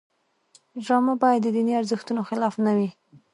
ډرامه 0.83 1.13
باید 1.23 1.41
د 1.43 1.47
دیني 1.55 1.73
ارزښتونو 1.81 2.21
خلاف 2.29 2.53
نه 2.65 2.71
وي 2.77 2.89